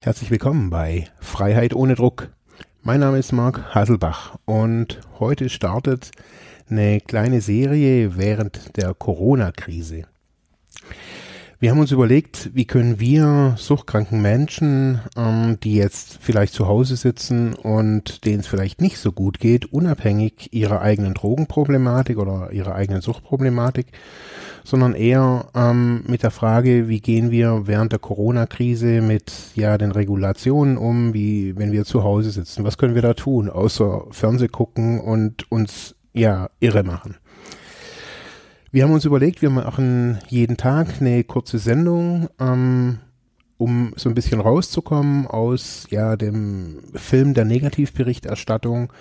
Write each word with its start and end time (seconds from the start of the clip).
Herzlich 0.00 0.30
willkommen 0.30 0.70
bei 0.70 1.08
Freiheit 1.18 1.74
ohne 1.74 1.96
Druck. 1.96 2.28
Mein 2.82 3.00
Name 3.00 3.18
ist 3.18 3.32
Marc 3.32 3.74
Hasselbach 3.74 4.38
und 4.44 5.00
heute 5.18 5.48
startet 5.48 6.12
eine 6.70 7.00
kleine 7.00 7.40
Serie 7.40 8.16
während 8.16 8.76
der 8.76 8.94
Corona-Krise. 8.94 10.04
Wir 11.60 11.72
haben 11.72 11.80
uns 11.80 11.90
überlegt, 11.90 12.50
wie 12.54 12.66
können 12.66 13.00
wir 13.00 13.56
suchtkranken 13.58 14.22
Menschen, 14.22 15.00
ähm, 15.16 15.58
die 15.60 15.74
jetzt 15.74 16.18
vielleicht 16.20 16.52
zu 16.54 16.68
Hause 16.68 16.94
sitzen 16.94 17.52
und 17.52 18.24
denen 18.24 18.38
es 18.38 18.46
vielleicht 18.46 18.80
nicht 18.80 18.98
so 18.98 19.10
gut 19.10 19.40
geht, 19.40 19.72
unabhängig 19.72 20.52
ihrer 20.52 20.82
eigenen 20.82 21.14
Drogenproblematik 21.14 22.18
oder 22.18 22.52
ihrer 22.52 22.76
eigenen 22.76 23.00
Suchtproblematik, 23.00 23.88
sondern 24.62 24.94
eher 24.94 25.46
ähm, 25.52 26.04
mit 26.06 26.22
der 26.22 26.30
Frage, 26.30 26.88
wie 26.88 27.00
gehen 27.00 27.32
wir 27.32 27.62
während 27.64 27.90
der 27.90 27.98
Corona-Krise 27.98 29.00
mit 29.00 29.32
ja 29.56 29.78
den 29.78 29.90
Regulationen 29.90 30.76
um, 30.76 31.12
wie 31.12 31.56
wenn 31.56 31.72
wir 31.72 31.84
zu 31.84 32.04
Hause 32.04 32.30
sitzen, 32.30 32.62
was 32.62 32.78
können 32.78 32.94
wir 32.94 33.02
da 33.02 33.14
tun, 33.14 33.50
außer 33.50 34.04
Fernseh 34.12 34.46
gucken 34.46 35.00
und 35.00 35.50
uns 35.50 35.96
ja 36.12 36.50
irre 36.60 36.84
machen. 36.84 37.16
Wir 38.70 38.84
haben 38.84 38.92
uns 38.92 39.06
überlegt, 39.06 39.40
wir 39.40 39.48
machen 39.48 40.18
jeden 40.28 40.58
Tag 40.58 41.00
eine 41.00 41.24
kurze 41.24 41.58
Sendung, 41.58 42.28
ähm, 42.38 42.98
um 43.56 43.94
so 43.96 44.10
ein 44.10 44.14
bisschen 44.14 44.42
rauszukommen 44.42 45.26
aus 45.26 45.86
ja 45.88 46.16
dem 46.16 46.80
Film 46.94 47.32
der 47.32 47.46
Negativberichterstattung 47.46 48.92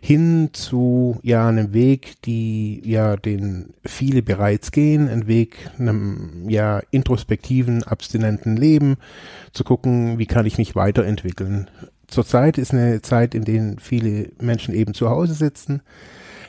hin 0.00 0.50
zu 0.52 1.18
ja 1.22 1.48
einem 1.48 1.72
Weg, 1.72 2.22
die 2.22 2.80
ja 2.88 3.16
den 3.16 3.74
viele 3.84 4.22
bereits 4.22 4.70
gehen, 4.70 5.08
ein 5.08 5.26
Weg 5.26 5.70
einem 5.76 6.48
ja 6.48 6.80
introspektiven, 6.92 7.82
abstinenten 7.82 8.56
Leben, 8.56 8.96
zu 9.52 9.64
gucken, 9.64 10.20
wie 10.20 10.26
kann 10.26 10.46
ich 10.46 10.56
mich 10.56 10.76
weiterentwickeln. 10.76 11.68
Zurzeit 12.06 12.58
ist 12.58 12.72
eine 12.72 13.02
Zeit, 13.02 13.34
in 13.34 13.44
der 13.44 13.74
viele 13.80 14.30
Menschen 14.40 14.72
eben 14.72 14.94
zu 14.94 15.10
Hause 15.10 15.34
sitzen. 15.34 15.82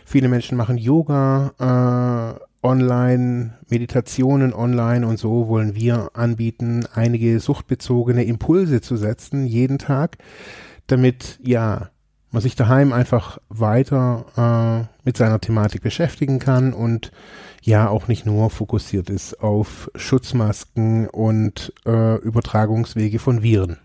Viele 0.05 0.29
Menschen 0.29 0.57
machen 0.57 0.77
Yoga, 0.77 2.37
äh, 2.39 2.46
online, 2.63 3.57
Meditationen 3.69 4.53
online 4.53 5.07
und 5.07 5.17
so 5.17 5.47
wollen 5.47 5.75
wir 5.75 6.11
anbieten, 6.13 6.85
einige 6.93 7.39
suchtbezogene 7.39 8.23
Impulse 8.23 8.81
zu 8.81 8.97
setzen, 8.97 9.45
jeden 9.45 9.77
Tag, 9.77 10.17
damit, 10.87 11.39
ja, 11.43 11.89
man 12.31 12.41
sich 12.41 12.55
daheim 12.55 12.91
einfach 12.91 13.39
weiter 13.49 14.25
äh, 14.35 15.05
mit 15.05 15.17
seiner 15.17 15.39
Thematik 15.39 15.81
beschäftigen 15.81 16.39
kann 16.39 16.73
und 16.73 17.11
ja 17.61 17.89
auch 17.89 18.07
nicht 18.07 18.25
nur 18.25 18.49
fokussiert 18.49 19.09
ist 19.09 19.41
auf 19.41 19.89
Schutzmasken 19.95 21.07
und 21.07 21.73
äh, 21.85 22.15
Übertragungswege 22.17 23.19
von 23.19 23.43
Viren. 23.43 23.77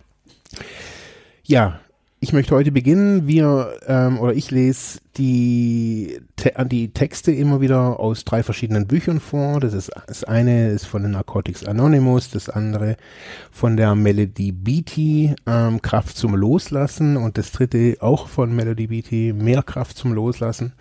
Ja, 1.45 1.81
ich 2.23 2.33
möchte 2.33 2.55
heute 2.55 2.71
beginnen. 2.71 3.27
Wir 3.27 3.75
ähm, 3.85 4.21
oder 4.21 4.33
ich 4.33 4.53
lese 4.53 5.01
die, 5.17 6.21
te 6.37 6.53
die 6.67 6.93
Texte 6.93 7.33
immer 7.33 7.61
wieder 7.61 7.99
aus 7.99 8.25
drei 8.25 8.45
verschiedenen 8.45 8.87
Büchern 8.87 9.19
vor. 9.19 9.59
Das 9.59 9.75
ist 9.75 9.91
das 10.07 10.23
eine 10.23 10.71
ist 10.71 10.87
von 10.87 11.03
den 11.03 11.11
Narcotics 11.11 11.65
Anonymous, 11.65 12.31
das 12.31 12.49
andere 12.49 12.97
von 13.51 13.77
der 13.77 13.97
Melody 13.97 14.53
Beatty, 14.53 15.35
ähm, 15.47 15.83
Kraft 15.83 16.17
zum 16.17 16.37
Loslassen 16.37 17.17
und 17.17 17.39
das 17.39 17.51
dritte 17.51 17.97
auch 17.99 18.29
von 18.29 18.55
Melody 18.55 18.87
Beatty, 18.87 19.35
Mehr 19.37 19.65
Kraft 19.65 19.99
zum 19.99 20.13
Loslassen. 20.13 20.75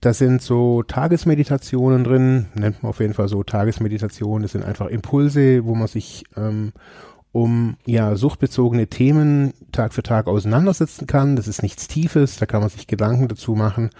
Da 0.00 0.14
sind 0.14 0.40
so 0.40 0.82
Tagesmeditationen 0.82 2.02
drin, 2.02 2.46
nennt 2.54 2.82
man 2.82 2.90
auf 2.90 3.00
jeden 3.00 3.12
Fall 3.12 3.28
so 3.28 3.42
Tagesmeditationen. 3.42 4.42
Das 4.42 4.52
sind 4.52 4.64
einfach 4.64 4.86
Impulse, 4.86 5.66
wo 5.66 5.74
man 5.74 5.86
sich 5.86 6.24
ähm, 6.34 6.72
um 7.32 7.76
ja 7.86 8.14
suchtbezogene 8.14 8.86
Themen 8.86 9.54
Tag 9.72 9.94
für 9.94 10.02
Tag 10.02 10.26
auseinandersetzen 10.26 11.06
kann. 11.06 11.34
Das 11.34 11.48
ist 11.48 11.62
nichts 11.62 11.88
Tiefes, 11.88 12.36
da 12.36 12.46
kann 12.46 12.60
man 12.60 12.68
sich 12.68 12.86
Gedanken 12.86 13.28
dazu 13.28 13.54
machen. 13.54 13.90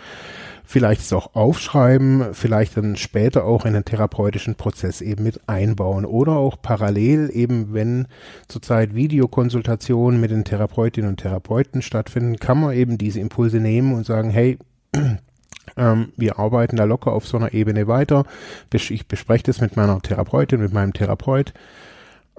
Vielleicht 0.64 1.00
es 1.00 1.12
auch 1.12 1.34
aufschreiben, 1.34 2.32
vielleicht 2.32 2.76
dann 2.76 2.96
später 2.96 3.44
auch 3.44 3.66
in 3.66 3.74
den 3.74 3.84
therapeutischen 3.84 4.54
Prozess 4.54 5.00
eben 5.00 5.24
mit 5.24 5.48
einbauen 5.48 6.04
oder 6.04 6.32
auch 6.32 6.60
parallel 6.62 7.30
eben, 7.32 7.74
wenn 7.74 8.06
zurzeit 8.48 8.94
Videokonsultationen 8.94 10.20
mit 10.20 10.30
den 10.30 10.44
Therapeutinnen 10.44 11.10
und 11.10 11.16
Therapeuten 11.16 11.82
stattfinden, 11.82 12.36
kann 12.36 12.60
man 12.60 12.74
eben 12.74 12.96
diese 12.96 13.20
Impulse 13.20 13.58
nehmen 13.58 13.92
und 13.92 14.06
sagen, 14.06 14.30
hey, 14.30 14.58
ähm, 15.76 16.12
wir 16.16 16.38
arbeiten 16.38 16.76
da 16.76 16.84
locker 16.84 17.12
auf 17.12 17.26
so 17.26 17.38
einer 17.38 17.52
Ebene 17.52 17.88
weiter. 17.88 18.24
Ich 18.72 19.08
bespreche 19.08 19.44
das 19.44 19.60
mit 19.60 19.76
meiner 19.76 20.00
Therapeutin, 20.00 20.60
mit 20.60 20.72
meinem 20.72 20.92
Therapeut 20.92 21.52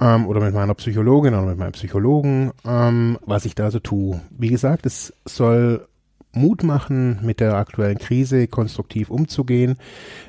ähm, 0.04 0.28
oder 0.28 0.42
mit 0.42 0.54
meiner 0.54 0.74
Psychologin 0.74 1.34
oder 1.34 1.46
mit 1.46 1.58
meinem 1.58 1.72
Psychologen, 1.72 2.52
ähm, 2.66 3.18
was 3.26 3.46
ich 3.46 3.56
da 3.56 3.72
so 3.72 3.80
tue. 3.80 4.22
Wie 4.30 4.50
gesagt, 4.50 4.86
es 4.86 5.14
soll 5.26 5.88
Mut 6.34 6.64
machen, 6.64 7.20
mit 7.22 7.40
der 7.40 7.56
aktuellen 7.56 8.00
Krise 8.00 8.48
konstruktiv 8.48 9.10
umzugehen. 9.10 9.78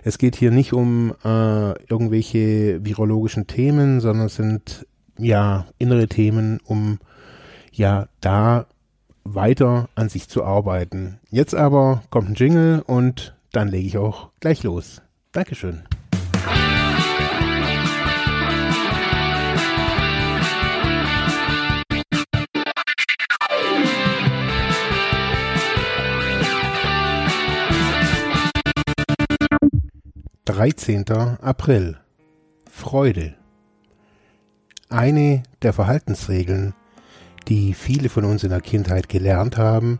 Es 0.04 0.18
geht 0.18 0.36
hier 0.36 0.50
nicht 0.50 0.72
um 0.72 1.14
äh, 1.24 1.72
irgendwelche 1.88 2.84
virologischen 2.84 3.46
Themen, 3.46 4.00
sondern 4.00 4.26
es 4.26 4.36
sind 4.36 4.86
ja 5.18 5.66
innere 5.78 6.06
Themen, 6.06 6.60
um 6.64 6.98
ja 7.72 8.08
da 8.20 8.66
weiter 9.24 9.88
an 9.94 10.10
sich 10.10 10.28
zu 10.28 10.44
arbeiten. 10.44 11.18
Jetzt 11.30 11.54
aber 11.54 12.02
kommt 12.10 12.28
ein 12.28 12.34
Jingle 12.34 12.82
und 12.86 13.34
dann 13.52 13.68
lege 13.68 13.86
ich 13.86 13.98
auch 13.98 14.28
gleich 14.40 14.62
los. 14.62 15.00
Dankeschön. 15.32 15.84
13. 30.54 31.04
April 31.40 31.96
Freude 32.70 33.34
Eine 34.88 35.42
der 35.62 35.72
Verhaltensregeln, 35.72 36.74
die 37.48 37.74
viele 37.74 38.08
von 38.08 38.24
uns 38.24 38.44
in 38.44 38.50
der 38.50 38.60
Kindheit 38.60 39.08
gelernt 39.08 39.56
haben, 39.56 39.98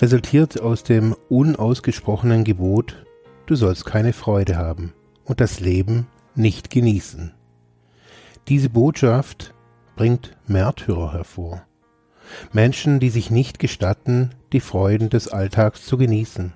resultiert 0.00 0.60
aus 0.60 0.82
dem 0.82 1.14
unausgesprochenen 1.28 2.42
Gebot, 2.42 3.06
du 3.46 3.54
sollst 3.54 3.86
keine 3.86 4.12
Freude 4.12 4.56
haben 4.56 4.92
und 5.24 5.40
das 5.40 5.60
Leben 5.60 6.08
nicht 6.34 6.70
genießen. 6.70 7.32
Diese 8.48 8.70
Botschaft 8.70 9.54
bringt 9.94 10.36
Märtyrer 10.48 11.12
hervor. 11.12 11.64
Menschen, 12.52 12.98
die 12.98 13.10
sich 13.10 13.30
nicht 13.30 13.60
gestatten, 13.60 14.30
die 14.52 14.58
Freuden 14.58 15.10
des 15.10 15.28
Alltags 15.28 15.86
zu 15.86 15.96
genießen. 15.96 16.54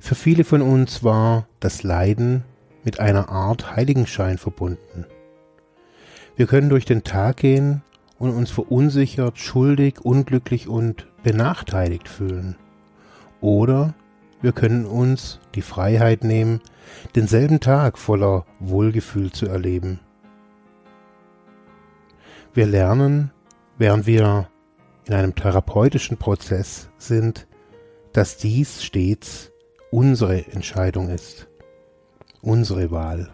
Für 0.00 0.14
viele 0.14 0.44
von 0.44 0.62
uns 0.62 1.04
war 1.04 1.46
das 1.60 1.82
Leiden 1.82 2.42
mit 2.84 2.98
einer 2.98 3.28
Art 3.28 3.76
Heiligenschein 3.76 4.38
verbunden. 4.38 5.04
Wir 6.36 6.46
können 6.46 6.70
durch 6.70 6.86
den 6.86 7.04
Tag 7.04 7.36
gehen 7.36 7.82
und 8.18 8.30
uns 8.30 8.50
verunsichert, 8.50 9.38
schuldig, 9.38 10.00
unglücklich 10.00 10.68
und 10.68 11.06
benachteiligt 11.22 12.08
fühlen. 12.08 12.56
Oder 13.42 13.94
wir 14.40 14.52
können 14.52 14.86
uns 14.86 15.38
die 15.54 15.62
Freiheit 15.62 16.24
nehmen, 16.24 16.60
denselben 17.14 17.60
Tag 17.60 17.98
voller 17.98 18.46
Wohlgefühl 18.58 19.30
zu 19.32 19.46
erleben. 19.46 20.00
Wir 22.54 22.66
lernen, 22.66 23.32
während 23.76 24.06
wir 24.06 24.48
in 25.04 25.12
einem 25.12 25.34
therapeutischen 25.34 26.16
Prozess 26.16 26.88
sind, 26.96 27.46
dass 28.14 28.38
dies 28.38 28.82
stets 28.82 29.49
unsere 29.90 30.46
Entscheidung 30.52 31.08
ist, 31.08 31.48
unsere 32.42 32.90
Wahl. 32.90 33.30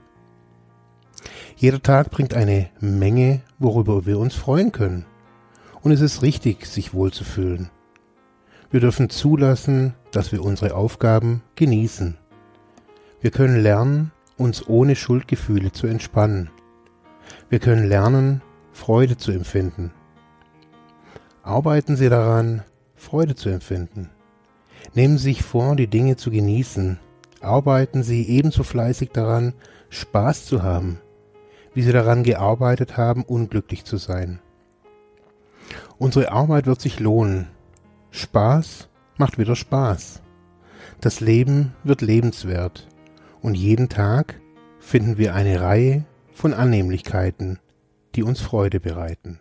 Jeder 1.57 1.83
Tag 1.83 2.11
bringt 2.11 2.35
eine 2.35 2.69
Menge, 2.81 3.41
worüber 3.59 4.07
wir 4.07 4.19
uns 4.19 4.35
freuen 4.35 4.73
können. 4.73 5.07
Und 5.83 5.93
es 5.93 6.01
ist 6.01 6.23
richtig, 6.23 6.67
sich 6.67 6.95
wohlzufühlen. 6.95 7.71
Wir 8.71 8.81
dürfen 8.81 9.09
zulassen, 9.11 9.95
dass 10.11 10.33
wir 10.33 10.43
unsere 10.43 10.75
Aufgaben 10.75 11.43
genießen. 11.55 12.19
Wir 13.21 13.31
können 13.31 13.63
lernen, 13.63 14.13
uns 14.37 14.67
ohne 14.69 14.97
Schuldgefühle 14.97 15.73
zu 15.73 15.87
entspannen. 15.87 16.51
Wir 17.49 17.59
können 17.59 17.89
lernen, 17.89 18.43
Freude 18.73 19.17
zu 19.17 19.31
empfinden. 19.31 19.93
Arbeiten 21.43 21.97
Sie 21.97 22.09
daran, 22.09 22.63
Freude 22.97 23.35
zu 23.35 23.49
empfinden. 23.49 24.11
Nehmen 24.95 25.19
Sie 25.19 25.25
sich 25.25 25.43
vor, 25.43 25.77
die 25.77 25.89
Dinge 25.89 26.17
zu 26.17 26.31
genießen. 26.31 26.99
Arbeiten 27.41 28.03
Sie 28.03 28.29
ebenso 28.29 28.63
fleißig 28.63 29.11
daran, 29.11 29.55
Spaß 29.91 30.47
zu 30.47 30.63
haben, 30.63 31.01
wie 31.75 31.83
Sie 31.83 31.93
daran 31.93 32.23
gearbeitet 32.23 32.97
haben, 32.97 33.23
unglücklich 33.23 33.85
zu 33.85 33.99
sein. 33.99 34.41
Unsere 35.99 36.33
Arbeit 36.33 36.67
wird 36.67 36.81
sich 36.81 37.01
lohnen. 37.01 37.49
Spaß 38.11 38.89
macht 39.19 39.39
wieder 39.39 39.57
Spaß. 39.57 40.23
Das 41.01 41.21
Leben 41.21 41.75
wird 41.85 42.01
lebenswert. 42.01 42.89
Und 43.43 43.55
jeden 43.55 43.89
Tag 43.89 44.41
finden 44.79 45.19
wir 45.19 45.35
eine 45.35 45.61
Reihe 45.61 46.05
von 46.33 46.55
Annehmlichkeiten, 46.55 47.59
die 48.15 48.23
uns 48.23 48.41
Freude 48.41 48.81
bereiten. 48.81 49.41